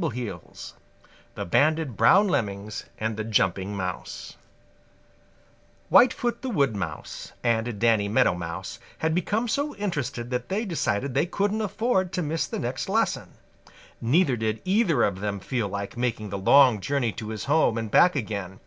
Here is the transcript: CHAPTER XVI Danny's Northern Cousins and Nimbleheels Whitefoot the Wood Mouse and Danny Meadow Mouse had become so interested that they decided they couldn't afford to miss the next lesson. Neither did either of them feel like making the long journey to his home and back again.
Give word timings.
CHAPTER 0.00 0.06
XVI 0.20 0.74
Danny's 1.50 1.94
Northern 1.98 2.68
Cousins 2.68 2.84
and 3.00 3.16
Nimbleheels 3.16 4.36
Whitefoot 5.90 6.40
the 6.40 6.48
Wood 6.50 6.76
Mouse 6.76 7.32
and 7.42 7.80
Danny 7.80 8.06
Meadow 8.06 8.34
Mouse 8.36 8.78
had 8.98 9.12
become 9.12 9.48
so 9.48 9.74
interested 9.74 10.30
that 10.30 10.50
they 10.50 10.64
decided 10.64 11.14
they 11.14 11.26
couldn't 11.26 11.62
afford 11.62 12.12
to 12.12 12.22
miss 12.22 12.46
the 12.46 12.60
next 12.60 12.88
lesson. 12.88 13.30
Neither 14.00 14.36
did 14.36 14.60
either 14.64 15.02
of 15.02 15.18
them 15.18 15.40
feel 15.40 15.68
like 15.68 15.96
making 15.96 16.30
the 16.30 16.38
long 16.38 16.80
journey 16.80 17.10
to 17.14 17.30
his 17.30 17.46
home 17.46 17.76
and 17.76 17.90
back 17.90 18.14
again. 18.14 18.60